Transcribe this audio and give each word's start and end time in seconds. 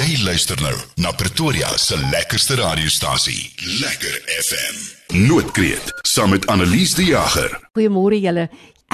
Jy 0.00 0.14
luister 0.24 0.56
nou 0.64 0.76
na 1.04 1.10
Pretoria 1.12 1.68
se 1.76 1.96
lekkerste 2.08 2.54
radiostasie, 2.56 3.50
Lekker 3.82 4.14
FM. 4.32 4.78
Noordkreet 5.26 5.90
saam 6.08 6.32
met 6.32 6.46
Annelies 6.48 6.94
die 6.96 7.10
Jager. 7.10 7.52
Goeiemôre 7.76 8.16
julle. 8.16 8.46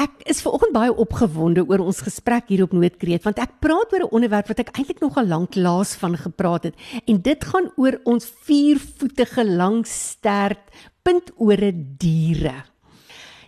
Ek 0.03 0.25
is 0.27 0.43
vanoggend 0.43 0.75
baie 0.75 0.91
opgewonde 0.91 1.63
oor 1.69 1.85
ons 1.85 2.03
gesprek 2.03 2.51
hier 2.51 2.65
op 2.67 2.75
Noordkreet 2.75 3.23
want 3.23 3.39
ek 3.39 3.55
praat 3.63 3.95
oor 3.95 4.09
'n 4.09 4.15
onderwerp 4.19 4.51
wat 4.51 4.65
ek 4.65 4.75
eintlik 4.75 4.99
nog 4.99 5.15
al 5.15 5.31
lank 5.31 5.55
laas 5.55 5.95
van 5.95 6.19
gepraat 6.19 6.65
het 6.73 6.75
en 7.07 7.23
dit 7.23 7.45
gaan 7.55 7.71
oor 7.77 8.01
ons 8.03 8.27
viervoetige 8.43 9.47
langstert 9.47 10.65
puntore 11.07 11.71
diere. 12.03 12.65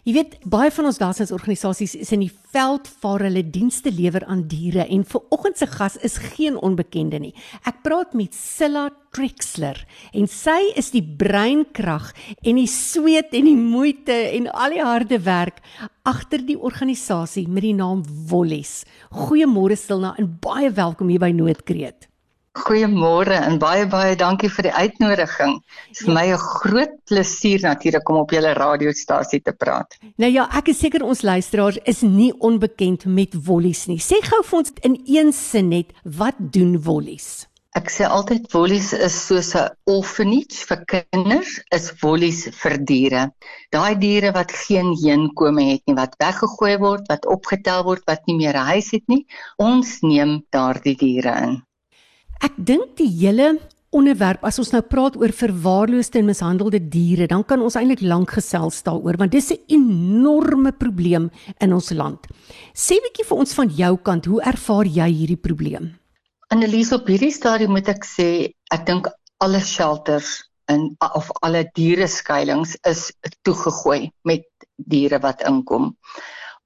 Jy 0.09 0.14
weet, 0.16 0.38
baie 0.48 0.70
van 0.72 0.86
ons 0.88 0.96
welstandsorganisasies 1.02 1.93
is 2.00 2.14
in 2.16 2.22
die 2.22 2.30
veld 2.54 2.86
waar 3.02 3.20
hulle 3.27 3.43
dienste 3.45 3.91
lewer 3.93 4.24
aan 4.24 4.46
diere 4.48 4.86
en 4.88 5.02
vir 5.04 5.34
oggend 5.36 5.61
se 5.61 5.68
gas 5.68 5.98
is 6.00 6.16
geen 6.30 6.56
onbekende 6.56 7.20
nie. 7.20 7.34
Ek 7.68 7.82
praat 7.84 8.16
met 8.16 8.32
Silla 8.32 8.86
Trixler 9.12 9.82
en 10.16 10.24
sy 10.32 10.56
is 10.80 10.88
die 10.96 11.05
breinkrag 11.05 12.15
en 12.41 12.56
die 12.56 12.70
sweet 12.73 13.37
en 13.37 13.51
die 13.51 13.60
moeite 13.60 14.16
en 14.32 14.48
al 14.48 14.79
die 14.79 14.80
harde 14.80 15.20
werk 15.29 15.60
agter 16.09 16.40
die 16.40 16.56
organisasie 16.56 17.45
met 17.45 17.68
die 17.68 17.77
naam 17.77 18.01
Wollies. 18.32 18.87
Goeiemôre 19.12 19.77
Silna 19.77 20.16
en 20.16 20.38
baie 20.40 20.73
welkom 20.73 21.12
hier 21.12 21.20
by 21.20 21.34
Noordkreet. 21.37 22.07
Goeiemôre 22.57 23.37
en 23.37 23.59
baie 23.59 23.87
baie 23.87 24.16
dankie 24.16 24.48
vir 24.51 24.69
die 24.69 24.73
uitnodiging. 24.73 25.59
Dit 25.61 25.97
is 25.97 26.05
vir 26.05 26.09
ja. 26.09 26.15
my 26.15 26.27
'n 26.33 26.38
groot 26.38 26.95
plesier 27.05 27.61
natuurlik 27.62 28.09
om 28.09 28.16
op 28.16 28.30
julle 28.30 28.55
radiostasie 28.55 29.41
te 29.41 29.52
praat. 29.52 29.98
Nou 30.16 30.30
ja, 30.30 30.48
ek 30.57 30.69
is 30.69 30.79
seker 30.79 31.05
ons 31.05 31.23
luisteraars 31.23 31.79
is 31.84 32.02
nie 32.02 32.33
onbekend 32.38 33.05
met 33.05 33.34
wollies 33.45 33.87
nie. 33.87 33.98
Sê 33.98 34.23
gou 34.23 34.43
vir 34.43 34.59
ons 34.59 34.73
in 34.83 35.01
een 35.07 35.33
sin 35.33 35.69
net, 35.69 35.93
wat 36.05 36.34
doen 36.38 36.83
wollies? 36.83 37.47
Ek 37.79 37.91
sê 37.95 38.07
altyd 38.09 38.47
wollies 38.55 38.87
is 39.07 39.16
soos 39.27 39.51
'n 39.55 39.69
orphanage 39.95 40.65
vir 40.69 40.80
kinders, 40.93 41.51
is 41.77 41.87
wollies 42.02 42.40
vir 42.60 42.74
diere. 42.90 43.23
Daai 43.77 43.95
diere 44.05 44.33
wat 44.33 44.55
geen 44.65 44.95
heenkome 45.02 45.66
het 45.68 45.83
nie, 45.87 45.95
wat 46.01 46.16
weggegooi 46.24 46.74
word, 46.87 47.05
wat 47.12 47.29
opgetel 47.37 47.85
word, 47.85 48.02
wat 48.10 48.27
nie 48.27 48.38
meer 48.40 48.57
'n 48.57 48.71
huis 48.73 48.90
het 48.96 49.07
nie, 49.15 49.27
ons 49.59 50.01
neem 50.02 50.43
daardie 50.51 50.96
diere 50.96 51.37
in. 51.46 51.55
Ek 52.38 52.54
dink 52.54 52.94
die 53.00 53.08
hele 53.10 53.56
onderwerp 53.90 54.44
as 54.46 54.60
ons 54.62 54.70
nou 54.70 54.82
praat 54.86 55.16
oor 55.18 55.32
verwaarloosde 55.34 56.20
en 56.20 56.28
mishandelde 56.28 56.78
diere, 56.92 57.26
dan 57.26 57.42
kan 57.42 57.62
ons 57.64 57.74
eintlik 57.80 58.04
lank 58.04 58.34
gesels 58.36 58.82
daaroor 58.86 59.18
want 59.18 59.32
dis 59.32 59.50
'n 59.50 59.58
enorme 59.74 60.72
probleem 60.72 61.30
in 61.60 61.72
ons 61.72 61.90
land. 61.90 62.28
Sê 62.74 63.00
bietjie 63.02 63.26
vir 63.26 63.38
ons 63.38 63.54
van 63.54 63.68
jou 63.68 63.96
kant, 63.96 64.26
hoe 64.26 64.42
ervaar 64.42 64.86
jy 64.86 65.09
hierdie 65.10 65.42
probleem? 65.48 65.98
Annelies 66.50 66.92
op 66.92 67.09
hierdie 67.09 67.32
stadium 67.32 67.72
moet 67.72 67.88
ek 67.88 68.04
sê, 68.04 68.53
ek 68.70 68.86
dink 68.86 69.09
alle 69.41 69.60
shelters 69.60 70.44
en 70.69 70.94
of 71.14 71.31
alle 71.42 71.64
diere 71.75 72.06
skuilings 72.06 72.76
is 72.86 73.12
toegegooi 73.42 74.10
met 74.25 74.44
diere 74.76 75.19
wat 75.19 75.42
inkom. 75.42 75.97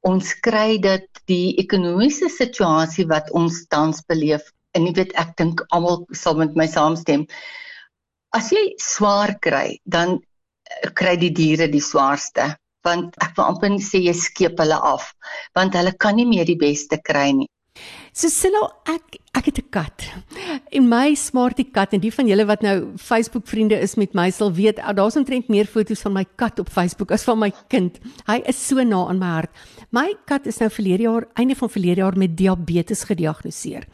Ons 0.02 0.34
kry 0.34 0.78
dit 0.78 1.06
die 1.26 1.56
ekonomiese 1.56 2.28
situasie 2.28 3.06
wat 3.06 3.30
ons 3.30 3.66
tans 3.68 4.02
beleef 4.08 4.42
en 4.76 4.88
jy 4.88 4.94
weet 4.96 5.14
ek 5.20 5.36
dink 5.40 5.62
almal 5.70 6.02
sal 6.16 6.38
met 6.40 6.56
my 6.58 6.66
saamstem. 6.70 7.26
As 8.32 8.50
jy 8.54 8.72
swaar 8.80 9.36
kry, 9.44 9.78
dan 9.84 10.16
eh, 10.18 10.90
kry 10.96 11.16
die 11.20 11.32
diere 11.36 11.68
die 11.72 11.84
swaarste 11.84 12.54
want 12.82 13.14
ek 13.22 13.36
wil 13.36 13.46
amper 13.46 13.76
sê 13.78 14.00
jy 14.02 14.14
skeep 14.18 14.58
hulle 14.58 14.74
af 14.74 15.12
want 15.54 15.76
hulle 15.78 15.92
kan 16.04 16.16
nie 16.18 16.26
meer 16.26 16.48
die 16.48 16.58
beste 16.58 16.98
kry 16.98 17.28
nie. 17.36 17.46
So 18.12 18.28
Silo, 18.28 18.66
ek 18.90 19.20
ek 19.42 19.50
het 19.50 19.58
'n 19.58 19.70
kat. 19.70 19.98
En 20.70 20.88
my 20.88 21.14
smartie 21.14 21.64
kat 21.64 21.92
en 21.92 22.00
die 22.00 22.14
van 22.14 22.26
julle 22.26 22.46
wat 22.46 22.62
nou 22.62 22.94
Facebook 22.96 23.46
vriende 23.46 23.74
is 23.74 23.96
met 23.96 24.14
my 24.14 24.30
sal 24.30 24.52
weet, 24.52 24.78
ah, 24.78 24.94
daar's 24.94 25.16
omtrent 25.16 25.48
meer 25.48 25.66
foto's 25.66 26.00
van 26.00 26.12
my 26.12 26.24
kat 26.36 26.58
op 26.58 26.68
Facebook 26.70 27.10
as 27.10 27.24
van 27.24 27.38
my 27.38 27.52
kind. 27.68 27.98
Hy 28.26 28.42
is 28.46 28.67
so 28.67 28.83
na 28.83 29.08
aan 29.08 29.18
my 29.18 29.27
hart. 29.27 29.50
My 29.90 30.14
kat 30.27 30.46
is 30.46 30.58
nou 30.58 30.70
verlede 30.70 31.02
jaar, 31.02 31.27
einde 31.34 31.55
van 31.55 31.68
verlede 31.68 32.00
jaar 32.00 32.17
met 32.17 32.36
diabetes 32.36 33.05
gediagnoseer. 33.05 33.84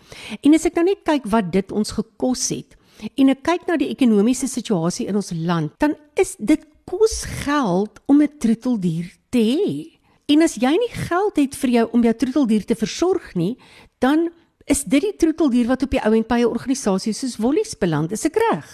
En 0.43 0.55
as 0.55 0.67
ek 0.67 0.75
nou 0.75 0.85
net 0.85 1.03
kyk 1.05 1.27
wat 1.27 1.53
dit 1.53 1.73
ons 1.73 1.91
gekos 1.91 2.49
het 2.49 2.77
en 3.17 3.29
ek 3.29 3.43
kyk 3.43 3.67
na 3.67 3.77
die 3.77 3.91
ekonomiese 3.91 4.49
situasie 4.49 5.07
in 5.07 5.17
ons 5.17 5.33
land, 5.33 5.73
dan 5.79 5.95
is 6.17 6.37
dit 6.39 6.61
kos 6.85 7.25
geld 7.45 8.01
om 8.07 8.23
'n 8.23 8.39
troeteldier 8.39 9.17
te 9.31 9.39
hê. 9.39 9.99
En 10.29 10.43
as 10.43 10.55
jy 10.57 10.71
nie 10.71 10.93
geld 11.09 11.37
het 11.37 11.55
vir 11.57 11.71
jou 11.71 11.89
om 11.93 12.03
jou 12.03 12.15
troeteldier 12.15 12.65
te 12.65 12.75
versorg 12.75 13.35
nie, 13.35 13.57
dan 13.99 14.31
is 14.73 14.85
dit 14.85 15.03
die 15.03 15.17
troeteldier 15.17 15.69
wat 15.71 15.83
op 15.87 15.95
die 15.95 16.03
ou 16.05 16.13
end 16.17 16.29
by 16.29 16.41
'n 16.43 16.53
organisasie 16.53 17.15
soos 17.15 17.39
Wollies 17.43 17.75
beland, 17.79 18.13
is 18.13 18.25
ek 18.25 18.37
reg? 18.37 18.69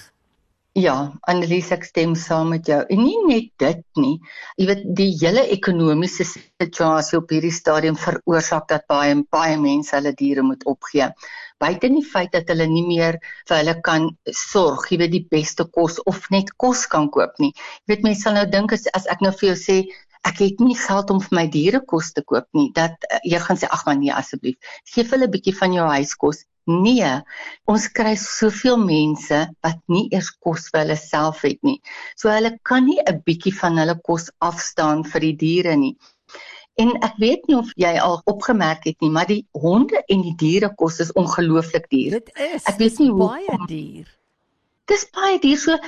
Ja, 0.74 1.14
Annelies 1.30 1.68
ek 1.70 1.84
stem 1.86 2.16
saam 2.18 2.48
met 2.50 2.66
jou. 2.66 2.80
En 2.90 2.98
nie 2.98 3.18
net 3.28 3.50
dit 3.62 3.82
nie. 3.94 4.16
Jy 4.58 4.66
weet 4.66 4.80
die 4.98 5.12
hele 5.20 5.44
ekonomiese 5.54 6.24
situasie 6.26 7.18
op 7.20 7.30
hierdie 7.30 7.52
stadium 7.54 7.94
veroorsaak 7.94 8.66
dat 8.72 8.88
baie 8.90 9.14
baie 9.30 9.54
mense 9.56 9.94
hulle 9.94 10.12
diere 10.18 10.42
moet 10.42 10.66
opgee. 10.66 11.06
Buite 11.62 11.92
die 11.94 12.02
feit 12.02 12.32
dat 12.34 12.50
hulle 12.50 12.66
nie 12.66 12.82
meer 12.88 13.20
vir 13.46 13.56
hulle 13.60 13.76
kan 13.86 14.08
sorg, 14.34 14.90
jy 14.90 14.98
weet 15.04 15.14
die 15.14 15.26
beste 15.30 15.68
kos 15.78 16.00
of 16.10 16.26
net 16.34 16.50
kos 16.58 16.88
kan 16.90 17.06
koop 17.06 17.38
nie. 17.38 17.52
Jy 17.86 17.94
weet 17.94 18.08
mense 18.08 18.26
sal 18.26 18.34
nou 18.34 18.44
dink 18.50 18.74
as, 18.74 18.88
as 18.98 19.06
ek 19.14 19.22
nou 19.22 19.30
vir 19.38 19.52
jou 19.52 19.58
sê 19.62 19.78
ek 20.24 20.40
het 20.40 20.60
nie 20.64 20.76
geld 20.78 21.10
om 21.12 21.20
vir 21.20 21.36
my 21.38 21.44
diere 21.52 21.80
kos 21.92 22.12
te 22.16 22.24
koop 22.24 22.48
nie. 22.56 22.70
Dat 22.76 22.96
uh, 23.10 23.20
jy 23.24 23.40
gaan 23.44 23.60
sê 23.60 23.70
ag 23.70 23.84
man 23.86 24.00
nee 24.00 24.14
asseblief. 24.14 24.56
Gee 24.94 25.04
hulle 25.10 25.28
'n 25.28 25.34
bietjie 25.36 25.56
van 25.60 25.76
jou 25.76 25.86
huiskos. 25.88 26.44
Nee. 26.66 27.10
Ons 27.68 27.90
kry 27.92 28.14
soveel 28.16 28.78
mense 28.80 29.40
wat 29.66 29.80
nie 29.92 30.08
eers 30.16 30.30
kos 30.40 30.70
vir 30.72 30.84
hulle 30.84 30.96
self 30.96 31.44
het 31.44 31.60
nie. 31.62 31.80
So 32.16 32.32
hulle 32.32 32.56
kan 32.62 32.86
nie 32.88 33.00
'n 33.04 33.22
bietjie 33.26 33.52
van 33.60 33.78
hulle 33.78 33.96
kos 34.00 34.30
afstaan 34.40 35.04
vir 35.04 35.20
die 35.20 35.36
diere 35.44 35.76
nie. 35.76 35.96
En 36.80 36.90
ek 37.06 37.18
weet 37.22 37.46
nie 37.46 37.56
of 37.56 37.70
jy 37.78 37.92
al 38.02 38.20
opgemerk 38.26 38.84
het 38.88 39.00
nie, 39.00 39.10
maar 39.10 39.28
die 39.30 39.44
honde 39.52 40.02
en 40.10 40.22
die 40.22 40.34
diere 40.34 40.72
kos 40.74 40.98
is 41.04 41.12
ongelooflik 41.12 41.86
duur. 41.90 42.18
Dit 42.18 42.32
is. 42.34 42.64
Ek 42.66 42.80
weet 42.80 42.98
nie 42.98 43.10
hoe 43.10 43.28
baie 43.28 43.58
duur. 43.68 44.08
Dis 44.90 45.06
baie 45.14 45.38
duur. 45.38 45.60
So 45.60 45.78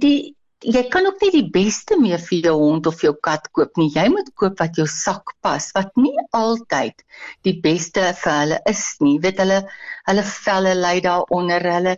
die 0.00 0.34
jy 0.60 0.82
kan 0.92 1.06
ook 1.08 1.20
nie 1.24 1.32
die 1.32 1.48
beste 1.52 1.96
meer 2.00 2.20
vir 2.20 2.50
jou 2.50 2.56
hond 2.60 2.86
of 2.86 3.00
jou 3.04 3.14
kat 3.24 3.48
koop 3.56 3.76
nie. 3.80 3.88
Jy 3.94 4.08
moet 4.12 4.28
koop 4.36 4.58
wat 4.60 4.76
jou 4.76 4.86
sak 4.86 5.32
pas, 5.40 5.70
wat 5.76 5.92
nie 5.96 6.16
altyd 6.36 7.04
die 7.46 7.56
beste 7.64 8.10
vir 8.22 8.34
hulle 8.42 8.58
is 8.68 8.84
nie. 9.00 9.18
Weet 9.22 9.40
hulle 9.40 9.62
hulle 10.08 10.24
velle 10.26 10.74
lê 10.76 10.98
daaronder, 11.04 11.70
hulle 11.76 11.96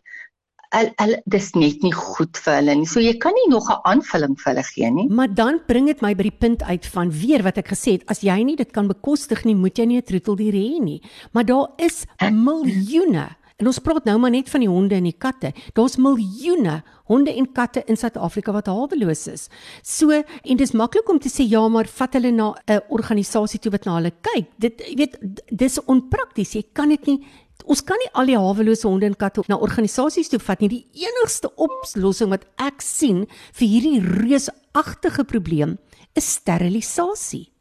hulle 0.73 1.19
dis 1.28 1.50
net 1.59 1.83
nie 1.84 1.93
goed 1.93 2.39
vir 2.45 2.55
hulle 2.61 2.77
nie. 2.81 2.89
So 2.89 3.03
jy 3.03 3.19
kan 3.21 3.34
nie 3.37 3.50
nog 3.50 3.69
'n 3.69 3.83
aanvulling 3.84 4.39
vir 4.39 4.53
hulle 4.53 4.65
gee 4.65 4.91
nie. 4.91 5.09
Maar 5.09 5.34
dan 5.34 5.61
bring 5.67 5.87
dit 5.87 6.00
my 6.00 6.15
by 6.15 6.23
die 6.23 6.39
punt 6.39 6.62
uit 6.62 6.87
van 6.87 7.11
weer 7.11 7.43
wat 7.43 7.59
ek 7.59 7.69
gesê 7.69 7.99
het, 7.99 8.05
as 8.09 8.23
jy 8.23 8.43
nie 8.44 8.56
dit 8.56 8.73
kan 8.73 8.89
bekostig 8.89 9.44
nie, 9.44 9.55
moet 9.55 9.77
jy 9.79 9.84
nie 9.87 9.99
'n 9.99 10.03
troeteldier 10.03 10.55
hê 10.55 10.81
nie. 10.81 11.03
Maar 11.33 11.44
daar 11.44 11.69
is 11.79 12.06
miljoene 12.31 13.37
En 13.62 13.71
ons 13.71 13.78
praat 13.78 14.09
nou 14.09 14.17
maar 14.19 14.33
net 14.34 14.49
van 14.50 14.65
die 14.65 14.71
honde 14.71 14.97
en 14.99 15.06
die 15.06 15.15
katte. 15.15 15.53
Daar's 15.77 15.95
miljoene 16.03 16.81
honde 17.06 17.31
en 17.31 17.47
katte 17.55 17.84
in 17.87 17.99
Suid-Afrika 17.99 18.50
wat 18.56 18.67
haweloos 18.67 19.28
is. 19.31 19.45
So 19.87 20.11
en 20.11 20.59
dis 20.59 20.75
maklik 20.75 21.11
om 21.12 21.21
te 21.23 21.31
sê 21.31 21.47
ja, 21.47 21.62
maar 21.71 21.87
vat 21.87 22.19
hulle 22.19 22.33
na 22.34 22.55
'n 22.67 22.81
organisasie 22.91 23.61
toe 23.61 23.71
wat 23.71 23.87
na 23.87 23.95
hulle 24.00 24.11
kyk. 24.11 24.50
Dit 24.59 24.83
jy 24.83 24.97
weet 24.97 25.17
dis 25.47 25.78
onprakties. 25.87 26.55
Jy 26.55 26.65
kan 26.73 26.89
dit 26.89 27.06
nie 27.06 27.21
ons 27.65 27.81
kan 27.81 27.97
nie 28.03 28.11
al 28.19 28.27
die 28.27 28.39
hawelose 28.39 28.89
honde 28.89 29.06
en 29.06 29.15
katte 29.15 29.45
na 29.47 29.56
organisasies 29.56 30.29
toe 30.29 30.41
vat 30.41 30.61
nie. 30.61 30.69
Die 30.69 31.06
enigste 31.06 31.53
oplossing 31.55 32.31
wat 32.31 32.44
ek 32.59 32.83
sien 32.83 33.27
vir 33.53 33.69
hierdie 33.69 34.00
reusagtige 34.00 35.25
probleem 35.25 35.79
is 36.15 36.27
sterilisasie. 36.27 37.53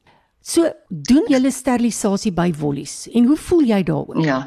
So 0.41 0.65
doen 0.89 1.27
julle 1.29 1.51
sterilisasie 1.51 2.31
by 2.31 2.49
Wollies 2.57 3.07
en 3.13 3.29
hoe 3.29 3.37
voel 3.37 3.67
jy 3.69 3.83
daaroor? 3.83 4.25
Ja, 4.25 4.39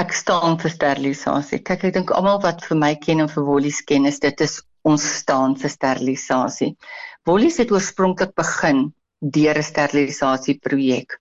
ek 0.00 0.14
staan 0.16 0.56
vir 0.60 0.72
sterilisasie. 0.72 1.60
Kyk, 1.66 1.84
ek 1.90 1.96
dink 1.98 2.12
almal 2.16 2.40
wat 2.44 2.64
vir 2.64 2.78
my 2.80 2.94
ken 3.04 3.24
en 3.24 3.30
vir 3.30 3.44
Wollies 3.44 3.82
ken, 3.84 4.08
is 4.08 4.20
dit 4.22 4.44
is 4.46 4.60
ons 4.88 5.04
staan 5.20 5.56
vir 5.60 5.72
sterilisasie. 5.72 6.72
Wollies 7.28 7.60
het 7.60 7.72
oorspronklik 7.74 8.32
begin 8.38 8.88
deur 9.20 9.58
'n 9.60 9.66
sterilisasie 9.66 10.56
projek. 10.64 11.18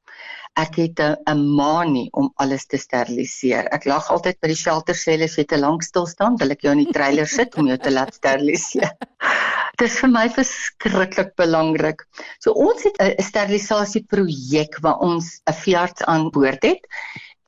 Ek 0.56 0.80
het 0.80 1.00
'n 1.00 1.44
manie 1.60 2.10
om 2.14 2.32
alles 2.38 2.66
te 2.66 2.78
steriliseer. 2.78 3.68
Ek 3.72 3.86
lag 3.86 4.10
altyd 4.10 4.40
by 4.42 4.48
die 4.48 4.62
shelter 4.64 4.96
sê 4.96 5.18
hulle 5.18 5.28
het 5.28 5.52
'n 5.52 5.60
lang 5.60 5.84
stil 5.84 6.08
staan, 6.08 6.40
wil 6.40 6.52
ek 6.52 6.64
jou 6.64 6.72
in 6.72 6.86
die 6.86 6.94
trailer 6.94 7.28
sit 7.40 7.56
om 7.56 7.68
jou 7.68 7.78
te 7.78 7.92
laat 7.92 8.14
steriliseer. 8.14 8.96
Dit 9.80 9.92
is 9.92 10.00
vir 10.00 10.10
my 10.10 10.28
verskriklik 10.30 11.36
belangrik. 11.36 12.08
So 12.40 12.52
ons 12.52 12.84
het 12.84 12.96
'n 13.00 13.24
sterilisasie 13.24 14.06
projek 14.08 14.80
waar 14.82 15.00
ons 15.00 15.42
'n 15.48 15.54
veearts 15.54 16.04
aan 16.04 16.32
boord 16.32 16.64
het 16.64 16.88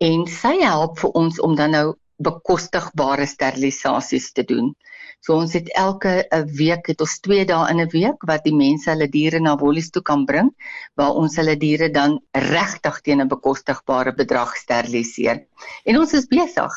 en 0.02 0.26
sy 0.28 0.56
help 0.64 1.00
vir 1.00 1.12
ons 1.20 1.40
om 1.46 1.56
dan 1.56 1.76
nou 1.78 1.88
bekostigbare 2.22 3.26
sterilisasies 3.30 4.32
te 4.38 4.46
doen. 4.46 4.74
So 5.22 5.38
ons 5.38 5.54
het 5.54 5.68
elke 5.78 6.26
'n 6.34 6.48
week 6.58 6.88
het 6.90 7.02
ons 7.02 7.20
2 7.22 7.46
dae 7.46 7.70
in 7.70 7.82
'n 7.82 7.90
week 7.94 8.24
wat 8.26 8.44
die 8.44 8.56
mense 8.56 8.90
hulle 8.90 9.08
diere 9.08 9.40
na 9.40 9.56
Wollies 9.56 9.92
toe 9.92 10.02
kan 10.02 10.26
bring 10.26 10.50
waar 10.96 11.14
ons 11.14 11.36
hulle 11.36 11.56
diere 11.56 11.92
dan 11.92 12.20
regtig 12.34 13.02
teen 13.02 13.22
'n 13.22 13.28
bekostigbare 13.28 14.14
bedrag 14.16 14.56
steriliseer. 14.56 15.46
En 15.86 15.98
ons 15.98 16.14
is 16.14 16.26
besig. 16.26 16.72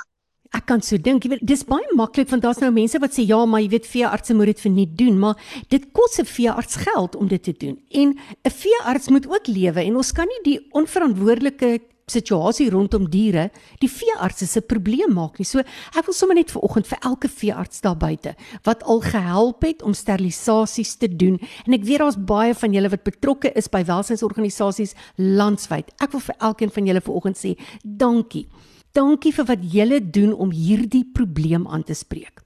Ek 0.52 0.66
kan 0.66 0.82
so 0.82 0.96
dink, 0.96 1.24
jy 1.24 1.30
weet, 1.30 1.46
dis 1.46 1.64
baie 1.64 1.94
maklik 1.96 2.28
want 2.30 2.42
daar's 2.42 2.60
nou 2.60 2.70
mense 2.70 2.98
wat 2.98 3.12
sê 3.12 3.26
ja, 3.26 3.44
maar 3.44 3.60
jy 3.60 3.68
weet 3.68 3.86
veeartse 3.86 4.34
moet 4.34 4.46
dit 4.46 4.60
vir 4.60 4.70
nie 4.70 4.86
doen, 4.86 5.18
maar 5.18 5.36
dit 5.68 5.92
kos 5.92 6.18
'n 6.20 6.24
veearts 6.24 6.76
geld 6.76 7.16
om 7.16 7.28
dit 7.28 7.42
te 7.42 7.52
doen. 7.52 7.80
En 7.90 8.14
'n 8.44 8.50
veearts 8.50 9.08
moet 9.08 9.26
ook 9.26 9.46
lewe 9.46 9.80
en 9.80 9.96
ons 9.96 10.12
kan 10.12 10.26
nie 10.26 10.42
die 10.42 10.66
onverantwoordelike 10.70 11.80
situasie 12.10 12.68
rondom 12.70 13.06
diere 13.10 13.48
die 13.80 13.88
veeartse 13.88 14.46
se 14.46 14.60
probleem 14.60 15.14
maak 15.16 15.38
nie. 15.40 15.46
So 15.48 15.62
ek 15.64 16.04
wil 16.06 16.16
sommer 16.16 16.36
net 16.38 16.52
vanoggend 16.54 16.88
vir 16.90 17.00
elke 17.10 17.30
veearts 17.32 17.80
daar 17.84 17.96
buite 17.96 18.34
wat 18.68 18.84
al 18.84 19.00
gehelp 19.04 19.64
het 19.64 19.82
om 19.82 19.96
sterilisasies 19.96 20.96
te 21.00 21.08
doen 21.08 21.38
en 21.64 21.78
ek 21.78 21.86
weet 21.88 22.04
daar's 22.04 22.20
baie 22.20 22.54
van 22.54 22.76
julle 22.76 22.92
wat 22.92 23.06
betrokke 23.06 23.52
is 23.56 23.70
by 23.72 23.84
welsynsorganisasies 23.88 24.94
landwyd. 25.16 25.90
Ek 26.02 26.12
wil 26.12 26.24
vir 26.28 26.38
elkeen 26.40 26.74
van 26.74 26.92
julle 26.92 27.04
vanoggend 27.04 27.40
sê 27.40 27.54
dankie. 27.82 28.46
Dankie 28.94 29.32
vir 29.34 29.48
wat 29.48 29.62
julle 29.72 29.98
doen 30.00 30.34
om 30.34 30.52
hierdie 30.54 31.04
probleem 31.14 31.66
aan 31.66 31.82
te 31.82 31.96
spreek. 31.98 32.44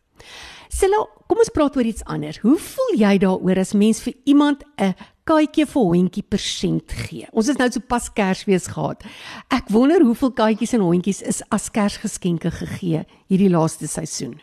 Silla, 0.73 1.01
kom 1.27 1.41
ons 1.43 1.51
praat 1.53 1.77
oor 1.77 1.89
iets 1.89 2.05
anders. 2.07 2.39
Hoe 2.45 2.57
voel 2.61 2.99
jy 3.01 3.15
daaroor 3.25 3.59
as 3.61 3.75
mens 3.75 4.01
vir 4.05 4.15
iemand 4.25 4.63
'n 4.79 4.95
katjie 5.29 5.67
vir 5.69 5.89
hondjie 5.93 6.25
persent 6.25 6.95
gee? 7.05 7.29
Ons 7.33 7.51
is 7.53 7.59
nou 7.61 7.69
so 7.73 7.85
pas 7.85 8.09
Kersfees 8.17 8.71
gehad. 8.73 9.05
Ek 9.53 9.69
wonder 9.75 10.05
hoeveel 10.07 10.33
katjies 10.41 10.73
en 10.79 10.87
hondjies 10.87 11.21
is 11.33 11.43
as 11.55 11.69
Kersgeskenke 11.75 12.53
gegee 12.55 13.05
hierdie 13.29 13.53
laaste 13.53 13.91
seisoen. 13.91 14.39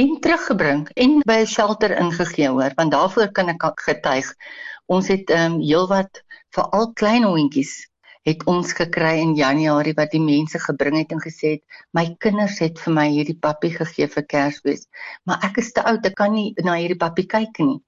En 0.00 0.16
teruggebring 0.20 0.88
en 0.98 1.20
by 1.26 1.38
'n 1.44 1.46
shelter 1.46 1.94
ingegee 1.96 2.50
hoor, 2.50 2.74
want 2.74 2.92
daarvoor 2.92 3.30
kan 3.32 3.48
ek 3.48 3.62
getuig. 3.86 4.34
Ons 4.86 5.08
het 5.08 5.30
ehm 5.30 5.54
um, 5.54 5.60
heelwat 5.60 6.22
vir 6.54 6.64
al 6.70 6.92
klein 6.92 7.24
hondjies 7.24 7.84
het 8.24 8.44
ons 8.48 8.72
gekry 8.72 9.18
in 9.20 9.34
Januarie 9.36 9.94
wat 9.96 10.12
die 10.14 10.22
mense 10.22 10.58
gebring 10.58 10.96
het 10.96 11.12
en 11.12 11.20
gesê 11.20 11.56
het 11.56 11.80
my 11.96 12.06
kinders 12.24 12.58
het 12.64 12.78
vir 12.80 12.94
my 12.98 13.06
hierdie 13.12 13.36
pappie 13.46 13.72
gegee 13.74 14.08
vir 14.14 14.24
Kersfees 14.34 14.86
maar 15.28 15.44
ek 15.44 15.60
is 15.62 15.72
te 15.76 15.84
oud 15.84 16.06
ek 16.08 16.16
kan 16.20 16.32
nie 16.32 16.54
na 16.64 16.78
hierdie 16.80 17.00
pappie 17.00 17.26
kyk 17.28 17.60
nie 17.60 17.80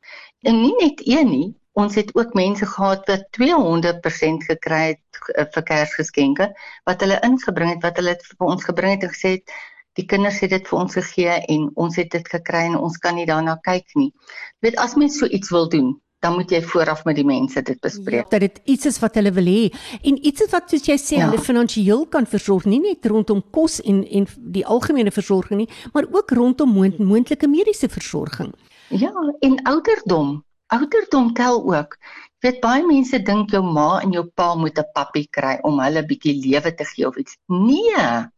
en 0.44 0.60
nie 0.60 0.75
net 0.81 1.00
een 1.08 1.32
nie 1.32 1.48
ons 1.76 1.94
het 2.00 2.12
ook 2.17 2.34
mense 2.34 2.67
gehad 2.67 3.08
wat 3.11 3.26
200% 3.38 4.49
gekry 4.50 4.82
het 4.94 5.20
eh, 5.34 5.46
vir 5.55 5.67
Kersgeskenke 5.70 6.50
wat 6.88 7.05
hulle 7.05 7.20
ingebring 7.28 7.75
het 7.75 7.84
wat 7.84 8.00
hulle 8.00 8.17
vir 8.23 8.49
ons 8.52 8.64
gebring 8.64 8.96
het 8.96 9.08
en 9.08 9.14
gesê 9.14 9.34
het 9.37 9.56
die 9.96 10.06
kinders 10.08 10.40
het 10.44 10.52
dit 10.52 10.67
vir 10.69 10.78
ons 10.78 10.96
gegee 10.99 11.37
en 11.56 11.69
ons 11.75 12.00
het 12.00 12.11
dit 12.12 12.32
gekry 12.37 12.67
en 12.70 12.81
ons 12.81 12.99
kan 13.05 13.17
nie 13.17 13.28
daarna 13.28 13.58
kyk 13.69 13.96
nie 14.00 14.11
jy 14.11 14.70
weet 14.70 14.82
as 14.82 14.96
mens 15.00 15.20
so 15.20 15.28
iets 15.28 15.52
wil 15.52 15.69
doen 15.73 15.94
dan 16.25 16.34
moet 16.34 16.50
jy 16.50 16.62
vooraf 16.64 17.05
met 17.05 17.19
die 17.19 17.26
mense 17.26 17.61
dit 17.62 17.79
bespreek. 17.84 18.25
Ja, 18.25 18.31
dat 18.38 18.40
dit 18.40 18.61
iets 18.64 18.88
is 18.88 18.99
wat 19.02 19.14
hulle 19.19 19.31
wil 19.37 19.46
hê 19.46 19.69
en 20.00 20.17
iets 20.26 20.46
is 20.46 20.50
wat 20.50 20.72
soos 20.72 20.88
jy 20.88 20.96
sê 21.00 21.19
ja. 21.19 21.29
hulle 21.29 21.43
finansiëel 21.43 22.06
kan 22.11 22.26
versorg, 22.26 22.67
nie 22.70 22.81
net 22.82 23.06
rondom 23.12 23.43
kos 23.55 23.79
en 23.84 24.02
en 24.06 24.26
die 24.56 24.64
algemene 24.67 25.12
versorging 25.14 25.62
nie, 25.62 25.69
maar 25.93 26.08
ook 26.11 26.32
rondom 26.40 26.72
moont, 26.72 26.99
moontlike 26.99 27.50
mediese 27.52 27.90
versorging. 27.93 28.55
Ja, 28.88 29.12
en 29.44 29.61
ouderdom. 29.69 30.40
Ouderdom 30.74 31.32
tel 31.34 31.62
ook. 31.62 31.98
Jy 32.42 32.50
weet 32.50 32.60
baie 32.62 32.86
mense 32.86 33.18
dink 33.22 33.50
jou 33.50 33.62
ma 33.62 34.00
en 34.02 34.12
jou 34.12 34.24
pa 34.38 34.54
moet 34.54 34.78
'n 34.78 34.92
pappie 34.94 35.28
kry 35.38 35.58
om 35.62 35.80
hulle 35.80 36.06
bietjie 36.06 36.36
lewe 36.46 36.74
te 36.74 36.84
gee 36.84 37.06
of 37.08 37.16
iets. 37.16 37.36
Nee 37.48 38.30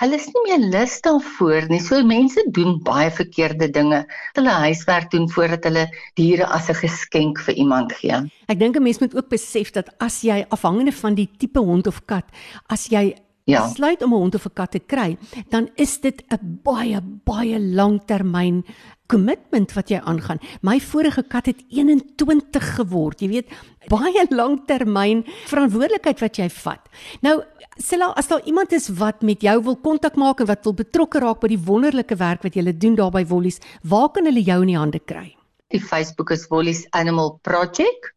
hulle 0.00 0.18
is 0.20 0.26
nie 0.28 0.42
meer 0.44 0.64
lus 0.74 0.98
daarvoor 1.04 1.68
nie. 1.70 1.80
So 1.80 2.02
mense 2.04 2.42
doen 2.56 2.76
baie 2.84 3.08
verkeerde 3.14 3.68
dinge. 3.72 4.02
Hulle 4.36 4.56
huiswerk 4.66 5.10
doen 5.14 5.28
voordat 5.32 5.64
hulle 5.68 5.86
diere 6.20 6.48
as 6.52 6.68
'n 6.70 6.80
geskenk 6.82 7.40
vir 7.40 7.54
iemand 7.54 7.92
gee. 7.92 8.16
Ek 8.48 8.58
dink 8.58 8.76
'n 8.76 8.82
mens 8.82 9.00
moet 9.00 9.16
ook 9.16 9.28
besef 9.28 9.72
dat 9.72 9.88
as 9.98 10.22
jy 10.22 10.44
afhangende 10.50 10.92
van 10.92 11.14
die 11.14 11.28
tipe 11.38 11.60
hond 11.60 11.86
of 11.86 12.04
kat, 12.06 12.24
as 12.68 12.88
jy 12.88 13.16
Ja. 13.46 13.68
Sluit 13.70 14.02
om 14.02 14.12
'n 14.12 14.16
hond 14.16 14.34
of 14.34 14.46
'n 14.46 14.54
kat 14.54 14.70
te 14.70 14.78
kry, 14.78 15.16
dan 15.48 15.70
is 15.74 16.00
dit 16.00 16.22
'n 16.28 16.60
baie 16.62 17.00
baie 17.24 17.60
langtermyn 17.60 18.64
kommitment 19.06 19.72
wat 19.72 19.88
jy 19.88 20.00
aangaan. 20.02 20.38
My 20.62 20.80
vorige 20.80 21.22
kat 21.22 21.46
het 21.46 21.64
21 21.68 22.74
geword. 22.74 23.20
Jy 23.20 23.28
weet, 23.28 23.48
baie 23.88 24.26
langtermyn 24.30 25.24
verantwoordelikheid 25.46 26.20
wat 26.20 26.36
jy 26.36 26.48
vat. 26.50 26.88
Nou, 27.22 27.42
Silla, 27.78 28.12
as 28.16 28.28
daar 28.28 28.42
iemand 28.44 28.72
is 28.72 28.88
wat 28.88 29.22
met 29.22 29.40
jou 29.40 29.62
wil 29.62 29.76
kontak 29.76 30.16
maak 30.16 30.40
en 30.40 30.46
wat 30.46 30.64
wil 30.64 30.74
betrokke 30.74 31.18
raak 31.18 31.40
by 31.40 31.48
die 31.48 31.64
wonderlike 31.64 32.16
werk 32.16 32.42
wat 32.42 32.54
jy 32.54 32.72
doen 32.72 32.94
daar 32.94 33.10
by 33.10 33.24
Wollies, 33.24 33.60
waar 33.82 34.08
kan 34.08 34.24
hulle 34.24 34.42
jou 34.42 34.60
in 34.60 34.66
die 34.66 34.78
hande 34.78 34.98
kry? 34.98 35.36
Die 35.68 35.80
Facebook 35.80 36.30
is 36.30 36.48
Wollies 36.48 36.86
Animal 36.90 37.38
Project 37.42 38.15